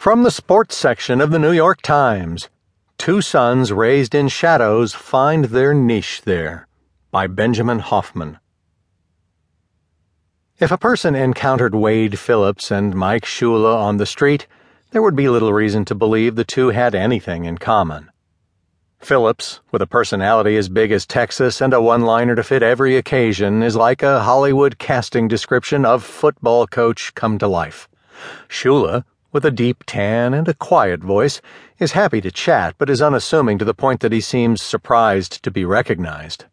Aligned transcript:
From 0.00 0.22
the 0.22 0.30
sports 0.30 0.76
section 0.76 1.20
of 1.20 1.30
the 1.30 1.38
New 1.38 1.52
York 1.52 1.82
Times 1.82 2.48
Two 2.96 3.20
Sons 3.20 3.70
Raised 3.70 4.14
in 4.14 4.28
Shadows 4.28 4.94
Find 4.94 5.44
Their 5.44 5.74
Niche 5.74 6.22
There 6.22 6.66
by 7.10 7.26
Benjamin 7.26 7.80
Hoffman. 7.80 8.38
If 10.58 10.72
a 10.72 10.78
person 10.78 11.14
encountered 11.14 11.74
Wade 11.74 12.18
Phillips 12.18 12.70
and 12.70 12.94
Mike 12.94 13.26
Shula 13.26 13.76
on 13.76 13.98
the 13.98 14.06
street, 14.06 14.46
there 14.90 15.02
would 15.02 15.16
be 15.16 15.28
little 15.28 15.52
reason 15.52 15.84
to 15.84 15.94
believe 15.94 16.34
the 16.34 16.44
two 16.44 16.70
had 16.70 16.94
anything 16.94 17.44
in 17.44 17.58
common. 17.58 18.08
Phillips, 19.00 19.60
with 19.70 19.82
a 19.82 19.86
personality 19.86 20.56
as 20.56 20.70
big 20.70 20.92
as 20.92 21.04
Texas 21.04 21.60
and 21.60 21.74
a 21.74 21.82
one 21.82 22.00
liner 22.00 22.34
to 22.34 22.42
fit 22.42 22.62
every 22.62 22.96
occasion, 22.96 23.62
is 23.62 23.76
like 23.76 24.02
a 24.02 24.20
Hollywood 24.20 24.78
casting 24.78 25.28
description 25.28 25.84
of 25.84 26.02
football 26.02 26.66
coach 26.66 27.14
come 27.14 27.36
to 27.36 27.46
life. 27.46 27.86
Shula, 28.48 29.04
with 29.32 29.44
a 29.44 29.50
deep 29.50 29.84
tan 29.86 30.34
and 30.34 30.48
a 30.48 30.54
quiet 30.54 31.00
voice, 31.00 31.40
is 31.78 31.92
happy 31.92 32.20
to 32.20 32.30
chat 32.30 32.74
but 32.78 32.90
is 32.90 33.02
unassuming 33.02 33.58
to 33.58 33.64
the 33.64 33.74
point 33.74 34.00
that 34.00 34.12
he 34.12 34.20
seems 34.20 34.62
surprised 34.62 35.42
to 35.42 35.50
be 35.50 35.64
recognized. 35.64 36.44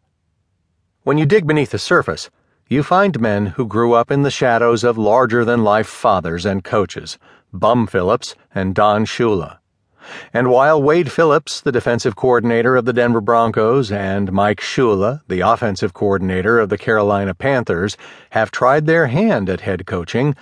When 1.02 1.18
you 1.18 1.26
dig 1.26 1.46
beneath 1.46 1.70
the 1.70 1.78
surface, 1.78 2.30
you 2.68 2.82
find 2.82 3.20
men 3.20 3.46
who 3.46 3.66
grew 3.66 3.94
up 3.94 4.10
in 4.10 4.22
the 4.22 4.30
shadows 4.30 4.84
of 4.84 4.98
larger 4.98 5.44
than 5.44 5.64
life 5.64 5.86
fathers 5.86 6.44
and 6.44 6.62
coaches, 6.62 7.18
Bum 7.52 7.86
Phillips 7.86 8.34
and 8.54 8.74
Don 8.74 9.06
Shula. 9.06 9.58
And 10.32 10.50
while 10.50 10.82
Wade 10.82 11.10
Phillips, 11.10 11.60
the 11.60 11.72
defensive 11.72 12.16
coordinator 12.16 12.76
of 12.76 12.84
the 12.84 12.92
Denver 12.92 13.20
Broncos, 13.20 13.90
and 13.90 14.32
Mike 14.32 14.60
Shula, 14.60 15.20
the 15.28 15.40
offensive 15.40 15.92
coordinator 15.94 16.58
of 16.58 16.68
the 16.68 16.78
Carolina 16.78 17.34
Panthers, 17.34 17.96
have 18.30 18.50
tried 18.50 18.86
their 18.86 19.06
hand 19.06 19.48
at 19.50 19.60
head 19.62 19.86
coaching, 19.86 20.34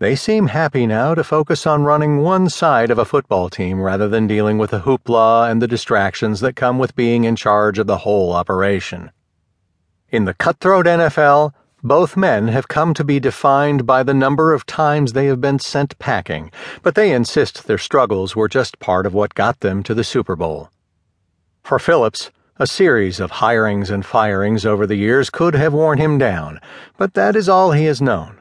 they 0.00 0.14
seem 0.14 0.46
happy 0.46 0.86
now 0.86 1.12
to 1.14 1.24
focus 1.24 1.66
on 1.66 1.82
running 1.82 2.18
one 2.18 2.48
side 2.48 2.90
of 2.90 2.98
a 2.98 3.04
football 3.04 3.48
team 3.48 3.80
rather 3.80 4.08
than 4.08 4.28
dealing 4.28 4.56
with 4.56 4.70
the 4.70 4.80
hoopla 4.80 5.50
and 5.50 5.60
the 5.60 5.66
distractions 5.66 6.38
that 6.40 6.54
come 6.54 6.78
with 6.78 6.94
being 6.94 7.24
in 7.24 7.34
charge 7.34 7.78
of 7.80 7.88
the 7.88 7.98
whole 7.98 8.32
operation. 8.32 9.10
In 10.10 10.24
the 10.24 10.34
cutthroat 10.34 10.86
NFL, 10.86 11.52
both 11.82 12.16
men 12.16 12.48
have 12.48 12.68
come 12.68 12.94
to 12.94 13.04
be 13.04 13.18
defined 13.18 13.86
by 13.86 14.02
the 14.02 14.14
number 14.14 14.52
of 14.52 14.66
times 14.66 15.12
they 15.12 15.26
have 15.26 15.40
been 15.40 15.58
sent 15.58 15.98
packing, 15.98 16.50
but 16.82 16.94
they 16.94 17.12
insist 17.12 17.66
their 17.66 17.78
struggles 17.78 18.36
were 18.36 18.48
just 18.48 18.78
part 18.78 19.04
of 19.04 19.14
what 19.14 19.34
got 19.34 19.60
them 19.60 19.82
to 19.82 19.94
the 19.94 20.04
Super 20.04 20.36
Bowl. 20.36 20.70
For 21.62 21.78
Phillips, 21.78 22.30
a 22.56 22.66
series 22.66 23.20
of 23.20 23.32
hirings 23.32 23.90
and 23.90 24.06
firings 24.06 24.64
over 24.64 24.86
the 24.86 24.96
years 24.96 25.28
could 25.28 25.54
have 25.54 25.72
worn 25.72 25.98
him 25.98 26.18
down, 26.18 26.60
but 26.96 27.14
that 27.14 27.36
is 27.36 27.48
all 27.48 27.72
he 27.72 27.84
has 27.84 28.00
known. 28.00 28.37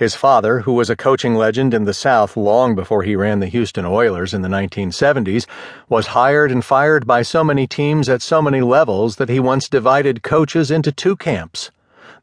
His 0.00 0.14
father, 0.14 0.60
who 0.60 0.72
was 0.72 0.88
a 0.88 0.96
coaching 0.96 1.34
legend 1.34 1.74
in 1.74 1.84
the 1.84 1.92
South 1.92 2.34
long 2.34 2.74
before 2.74 3.02
he 3.02 3.14
ran 3.14 3.40
the 3.40 3.48
Houston 3.48 3.84
Oilers 3.84 4.32
in 4.32 4.40
the 4.40 4.48
1970s, 4.48 5.44
was 5.90 6.16
hired 6.16 6.50
and 6.50 6.64
fired 6.64 7.06
by 7.06 7.20
so 7.20 7.44
many 7.44 7.66
teams 7.66 8.08
at 8.08 8.22
so 8.22 8.40
many 8.40 8.62
levels 8.62 9.16
that 9.16 9.28
he 9.28 9.38
once 9.38 9.68
divided 9.68 10.22
coaches 10.22 10.70
into 10.70 10.90
two 10.90 11.16
camps 11.16 11.70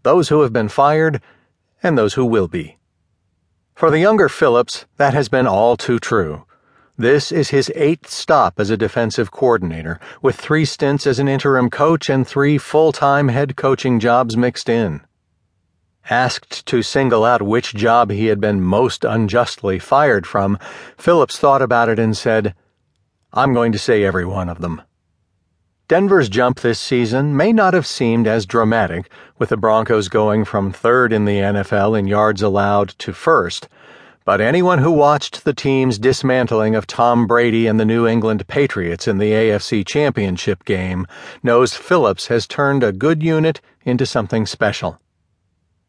those 0.01 0.29
who 0.29 0.41
have 0.41 0.51
been 0.51 0.69
fired 0.69 1.21
and 1.83 1.95
those 1.95 2.15
who 2.15 2.25
will 2.25 2.47
be. 2.47 2.79
For 3.75 3.91
the 3.91 3.99
younger 3.99 4.27
Phillips, 4.27 4.87
that 4.95 5.13
has 5.13 5.29
been 5.29 5.45
all 5.45 5.77
too 5.77 5.99
true. 5.99 6.45
This 6.97 7.31
is 7.31 7.49
his 7.51 7.71
eighth 7.75 8.09
stop 8.09 8.59
as 8.59 8.71
a 8.71 8.75
defensive 8.75 9.29
coordinator, 9.29 9.99
with 10.19 10.35
three 10.35 10.65
stints 10.65 11.05
as 11.05 11.19
an 11.19 11.27
interim 11.27 11.69
coach 11.69 12.09
and 12.09 12.27
three 12.27 12.57
full 12.57 12.91
time 12.91 13.27
head 13.27 13.55
coaching 13.55 13.99
jobs 13.99 14.35
mixed 14.35 14.67
in. 14.67 15.01
Asked 16.09 16.65
to 16.67 16.81
single 16.81 17.25
out 17.25 17.41
which 17.41 17.73
job 17.73 18.11
he 18.11 18.27
had 18.27 18.39
been 18.39 18.61
most 18.61 19.03
unjustly 19.03 19.77
fired 19.77 20.25
from, 20.25 20.57
Phillips 20.97 21.37
thought 21.37 21.61
about 21.61 21.89
it 21.89 21.99
and 21.99 22.15
said, 22.15 22.55
I'm 23.33 23.53
going 23.53 23.73
to 23.73 23.79
say 23.79 24.05
every 24.05 24.25
one 24.25 24.47
of 24.47 24.61
them. 24.61 24.81
Denver's 25.89 26.29
jump 26.29 26.61
this 26.61 26.79
season 26.79 27.35
may 27.35 27.51
not 27.51 27.73
have 27.73 27.85
seemed 27.85 28.25
as 28.25 28.45
dramatic, 28.45 29.09
with 29.37 29.49
the 29.49 29.57
Broncos 29.57 30.07
going 30.07 30.45
from 30.45 30.71
third 30.71 31.11
in 31.11 31.25
the 31.25 31.39
NFL 31.39 31.99
in 31.99 32.07
yards 32.07 32.41
allowed 32.41 32.89
to 32.99 33.11
first, 33.11 33.67
but 34.23 34.41
anyone 34.41 34.79
who 34.79 34.91
watched 34.91 35.43
the 35.43 35.53
team's 35.53 35.97
dismantling 35.97 36.75
of 36.75 36.87
Tom 36.87 37.27
Brady 37.27 37.67
and 37.67 37.79
the 37.79 37.85
New 37.85 38.07
England 38.07 38.47
Patriots 38.47 39.07
in 39.07 39.17
the 39.17 39.31
AFC 39.31 39.85
Championship 39.85 40.65
game 40.65 41.05
knows 41.43 41.73
Phillips 41.73 42.27
has 42.27 42.47
turned 42.47 42.83
a 42.83 42.91
good 42.91 43.21
unit 43.23 43.61
into 43.83 44.05
something 44.05 44.45
special. 44.45 44.99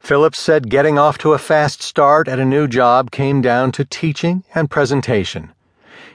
Phillips 0.01 0.39
said 0.39 0.71
getting 0.71 0.99
off 0.99 1.19
to 1.19 1.33
a 1.33 1.39
fast 1.39 1.83
start 1.83 2.29
at 2.29 2.39
a 2.39 2.45
new 2.45 2.67
job 2.67 3.11
came 3.11 3.41
down 3.41 3.73
to 3.73 3.85
teaching 3.85 4.45
and 4.55 4.71
presentation. 4.71 5.53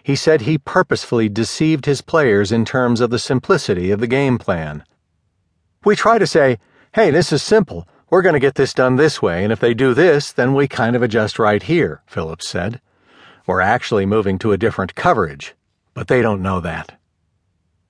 He 0.01 0.15
said 0.15 0.41
he 0.41 0.57
purposefully 0.57 1.29
deceived 1.29 1.85
his 1.85 2.01
players 2.01 2.51
in 2.51 2.65
terms 2.65 3.01
of 3.01 3.09
the 3.09 3.19
simplicity 3.19 3.91
of 3.91 3.99
the 3.99 4.07
game 4.07 4.37
plan. 4.37 4.83
We 5.85 5.95
try 5.95 6.17
to 6.17 6.27
say, 6.27 6.59
hey, 6.93 7.11
this 7.11 7.31
is 7.31 7.41
simple. 7.41 7.87
We're 8.09 8.21
going 8.21 8.33
to 8.33 8.39
get 8.39 8.55
this 8.55 8.73
done 8.73 8.95
this 8.95 9.21
way, 9.21 9.43
and 9.43 9.51
if 9.51 9.59
they 9.59 9.73
do 9.73 9.93
this, 9.93 10.31
then 10.31 10.53
we 10.53 10.67
kind 10.67 10.95
of 10.95 11.01
adjust 11.01 11.39
right 11.39 11.63
here, 11.63 12.01
Phillips 12.05 12.47
said. 12.47 12.81
We're 13.47 13.61
actually 13.61 14.05
moving 14.05 14.37
to 14.39 14.51
a 14.51 14.57
different 14.57 14.95
coverage, 14.95 15.55
but 15.93 16.07
they 16.07 16.21
don't 16.21 16.41
know 16.41 16.59
that. 16.59 16.99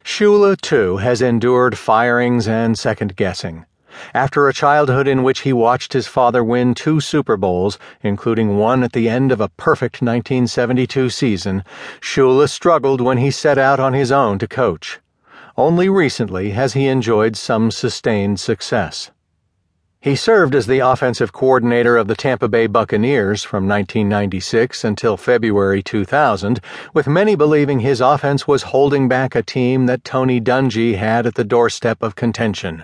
Shula, 0.04 0.60
too, 0.60 0.98
has 0.98 1.22
endured 1.22 1.78
firings 1.78 2.48
and 2.48 2.78
second 2.78 3.16
guessing. 3.16 3.66
After 4.14 4.48
a 4.48 4.54
childhood 4.54 5.08
in 5.08 5.24
which 5.24 5.42
he 5.42 5.54
watched 5.54 5.94
his 5.94 6.08
father 6.08 6.44
win 6.44 6.74
two 6.74 7.00
Super 7.00 7.38
Bowls, 7.38 7.78
including 8.02 8.58
one 8.58 8.84
at 8.84 8.94
the 8.94 9.10
end 9.10 9.32
of 9.32 9.42
a 9.42 9.50
perfect 9.50 10.02
1972 10.02 11.10
season, 11.10 11.64
Shula 12.02 12.50
struggled 12.50 13.02
when 13.02 13.18
he 13.18 13.32
set 13.32 13.58
out 13.58 13.80
on 13.80 13.94
his 13.94 14.12
own 14.12 14.40
to 14.40 14.48
coach. 14.48 15.00
Only 15.56 15.90
recently 15.90 16.52
has 16.52 16.74
he 16.74 16.88
enjoyed 16.88 17.36
some 17.36 17.70
sustained 17.70 18.40
success. 18.40 19.12
He 20.04 20.18
served 20.18 20.54
as 20.54 20.68
the 20.68 20.80
offensive 20.80 21.32
coordinator 21.32 21.96
of 21.96 22.08
the 22.08 22.16
Tampa 22.16 22.50
Bay 22.50 22.68
Buccaneers 22.68 23.42
from 23.42 23.70
1996 23.70 24.84
until 24.84 25.16
February 25.16 25.82
2000, 25.82 26.60
with 26.94 27.08
many 27.08 27.36
believing 27.36 27.80
his 27.80 28.02
offense 28.02 28.46
was 28.46 28.64
holding 28.64 29.08
back 29.08 29.34
a 29.34 29.42
team 29.42 29.86
that 29.86 30.04
Tony 30.04 30.42
Dungy 30.42 30.98
had 30.98 31.26
at 31.26 31.36
the 31.36 31.46
doorstep 31.46 32.04
of 32.04 32.16
contention. 32.16 32.84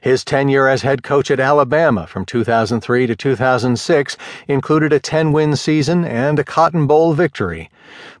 His 0.00 0.24
tenure 0.24 0.68
as 0.68 0.82
head 0.82 1.02
coach 1.02 1.30
at 1.30 1.40
Alabama 1.40 2.06
from 2.06 2.24
2003 2.24 3.06
to 3.06 3.16
2006 3.16 4.16
included 4.48 4.92
a 4.92 5.00
10 5.00 5.32
win 5.32 5.56
season 5.56 6.04
and 6.04 6.38
a 6.38 6.44
Cotton 6.44 6.86
Bowl 6.86 7.12
victory, 7.12 7.70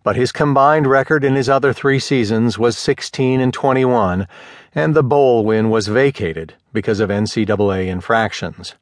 but 0.02 0.16
his 0.16 0.32
combined 0.32 0.86
record 0.86 1.24
in 1.24 1.34
his 1.34 1.48
other 1.48 1.72
three 1.72 1.98
seasons 1.98 2.58
was 2.58 2.76
16 2.76 3.40
and 3.40 3.54
21, 3.54 4.28
and 4.74 4.94
the 4.94 5.02
bowl 5.02 5.44
win 5.44 5.70
was 5.70 5.88
vacated 5.88 6.54
because 6.72 7.00
of 7.00 7.08
NCAA 7.08 7.86
infractions. 7.86 8.74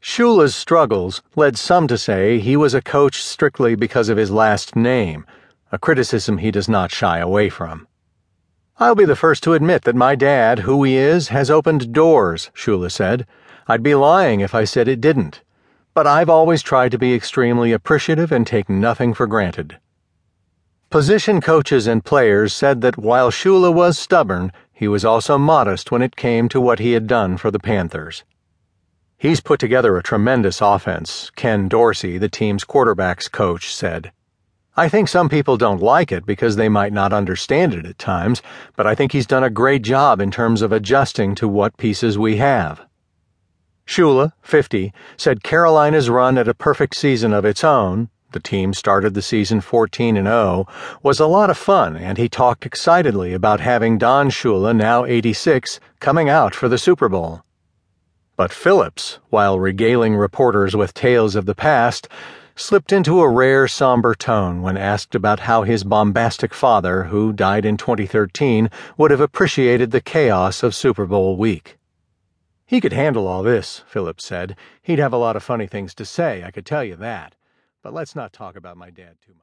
Shula's 0.00 0.54
struggles 0.54 1.22
led 1.34 1.58
some 1.58 1.88
to 1.88 1.98
say 1.98 2.38
he 2.38 2.56
was 2.56 2.72
a 2.72 2.80
coach 2.80 3.20
strictly 3.20 3.74
because 3.74 4.08
of 4.08 4.16
his 4.16 4.30
last 4.30 4.76
name, 4.76 5.26
a 5.72 5.78
criticism 5.78 6.38
he 6.38 6.52
does 6.52 6.68
not 6.68 6.92
shy 6.92 7.18
away 7.18 7.48
from. 7.48 7.87
I'll 8.80 8.94
be 8.94 9.04
the 9.04 9.16
first 9.16 9.42
to 9.42 9.54
admit 9.54 9.82
that 9.82 9.96
my 9.96 10.14
dad, 10.14 10.60
who 10.60 10.84
he 10.84 10.96
is, 10.96 11.28
has 11.28 11.50
opened 11.50 11.92
doors, 11.92 12.52
Shula 12.54 12.92
said. 12.92 13.26
I'd 13.66 13.82
be 13.82 13.96
lying 13.96 14.38
if 14.38 14.54
I 14.54 14.62
said 14.62 14.86
it 14.86 15.00
didn't. 15.00 15.42
But 15.94 16.06
I've 16.06 16.30
always 16.30 16.62
tried 16.62 16.92
to 16.92 16.98
be 16.98 17.12
extremely 17.12 17.72
appreciative 17.72 18.30
and 18.30 18.46
take 18.46 18.68
nothing 18.68 19.14
for 19.14 19.26
granted. 19.26 19.78
Position 20.90 21.40
coaches 21.40 21.88
and 21.88 22.04
players 22.04 22.54
said 22.54 22.80
that 22.82 22.96
while 22.96 23.32
Shula 23.32 23.74
was 23.74 23.98
stubborn, 23.98 24.52
he 24.72 24.86
was 24.86 25.04
also 25.04 25.38
modest 25.38 25.90
when 25.90 26.00
it 26.00 26.14
came 26.14 26.48
to 26.48 26.60
what 26.60 26.78
he 26.78 26.92
had 26.92 27.08
done 27.08 27.36
for 27.36 27.50
the 27.50 27.58
Panthers. 27.58 28.22
He's 29.16 29.40
put 29.40 29.58
together 29.58 29.96
a 29.96 30.04
tremendous 30.04 30.60
offense, 30.60 31.30
Ken 31.34 31.66
Dorsey, 31.66 32.16
the 32.16 32.28
team's 32.28 32.64
quarterbacks 32.64 33.28
coach, 33.28 33.74
said. 33.74 34.12
I 34.78 34.88
think 34.88 35.08
some 35.08 35.28
people 35.28 35.56
don't 35.56 35.82
like 35.82 36.12
it 36.12 36.24
because 36.24 36.54
they 36.54 36.68
might 36.68 36.92
not 36.92 37.12
understand 37.12 37.74
it 37.74 37.84
at 37.84 37.98
times, 37.98 38.42
but 38.76 38.86
I 38.86 38.94
think 38.94 39.10
he's 39.10 39.26
done 39.26 39.42
a 39.42 39.50
great 39.50 39.82
job 39.82 40.20
in 40.20 40.30
terms 40.30 40.62
of 40.62 40.70
adjusting 40.70 41.34
to 41.34 41.48
what 41.48 41.76
pieces 41.76 42.16
we 42.16 42.36
have. 42.36 42.86
Shula, 43.88 44.34
50, 44.40 44.92
said 45.16 45.42
Carolina's 45.42 46.08
run 46.08 46.38
at 46.38 46.46
a 46.46 46.54
perfect 46.54 46.94
season 46.94 47.32
of 47.32 47.44
its 47.44 47.64
own, 47.64 48.08
the 48.30 48.38
team 48.38 48.72
started 48.72 49.14
the 49.14 49.20
season 49.20 49.60
14 49.60 50.16
and 50.16 50.28
0, 50.28 50.68
was 51.02 51.18
a 51.18 51.26
lot 51.26 51.50
of 51.50 51.58
fun, 51.58 51.96
and 51.96 52.16
he 52.16 52.28
talked 52.28 52.64
excitedly 52.64 53.32
about 53.32 53.58
having 53.58 53.98
Don 53.98 54.30
Shula, 54.30 54.76
now 54.76 55.04
86, 55.04 55.80
coming 55.98 56.28
out 56.28 56.54
for 56.54 56.68
the 56.68 56.78
Super 56.78 57.08
Bowl. 57.08 57.42
But 58.36 58.52
Phillips, 58.52 59.18
while 59.30 59.58
regaling 59.58 60.14
reporters 60.14 60.76
with 60.76 60.94
tales 60.94 61.34
of 61.34 61.46
the 61.46 61.56
past, 61.56 62.06
slipped 62.58 62.92
into 62.92 63.20
a 63.20 63.28
rare 63.28 63.68
somber 63.68 64.14
tone 64.14 64.60
when 64.62 64.76
asked 64.76 65.14
about 65.14 65.40
how 65.40 65.62
his 65.62 65.84
bombastic 65.84 66.52
father, 66.52 67.04
who 67.04 67.32
died 67.32 67.64
in 67.64 67.76
2013, 67.76 68.68
would 68.96 69.10
have 69.10 69.20
appreciated 69.20 69.90
the 69.90 70.00
chaos 70.00 70.62
of 70.62 70.74
Super 70.74 71.06
Bowl 71.06 71.36
week. 71.36 71.78
He 72.66 72.80
could 72.80 72.92
handle 72.92 73.26
all 73.26 73.42
this, 73.42 73.84
Phillips 73.86 74.24
said. 74.24 74.56
He'd 74.82 74.98
have 74.98 75.12
a 75.12 75.18
lot 75.18 75.36
of 75.36 75.42
funny 75.42 75.66
things 75.66 75.94
to 75.94 76.04
say, 76.04 76.42
I 76.44 76.50
could 76.50 76.66
tell 76.66 76.84
you 76.84 76.96
that. 76.96 77.34
But 77.82 77.94
let's 77.94 78.16
not 78.16 78.32
talk 78.32 78.56
about 78.56 78.76
my 78.76 78.90
dad 78.90 79.16
too 79.24 79.32
much. 79.32 79.36